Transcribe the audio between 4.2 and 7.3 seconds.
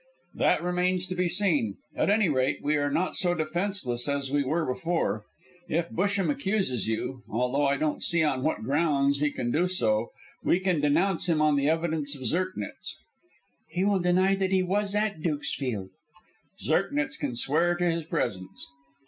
we were before. If Busham accuses you